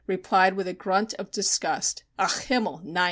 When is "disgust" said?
1.29-2.03